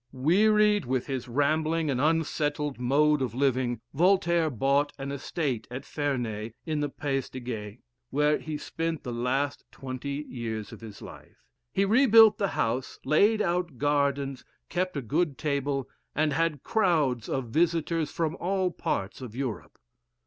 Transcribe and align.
Wearied 0.11 0.85
with 0.85 1.05
his 1.05 1.27
rambling 1.27 1.91
and 1.91 2.01
unsettled 2.01 2.79
mode 2.79 3.21
of 3.21 3.35
living, 3.35 3.81
Voltaire 3.93 4.49
bought 4.49 4.91
an 4.97 5.11
estate 5.11 5.67
at 5.69 5.85
Ferney, 5.85 6.53
in 6.65 6.79
the 6.79 6.89
Pays 6.89 7.29
des 7.29 7.39
Gex, 7.39 7.77
where 8.09 8.39
he 8.39 8.57
spent 8.57 9.03
the 9.03 9.13
last 9.13 9.63
twenty 9.71 10.25
years 10.27 10.71
of 10.71 10.81
his 10.81 11.03
life. 11.03 11.43
He 11.71 11.85
rebuilt 11.85 12.39
the 12.39 12.47
house, 12.57 12.97
laid 13.05 13.43
out 13.43 13.77
gardens, 13.77 14.43
kept 14.69 14.97
a 14.97 15.03
good 15.03 15.37
table, 15.37 15.87
and 16.15 16.33
had 16.33 16.63
crowds 16.63 17.29
of 17.29 17.49
visitors 17.49 18.09
from 18.11 18.35
all 18.39 18.71
parts, 18.71 19.21
of 19.21 19.35
Europe. 19.35 19.77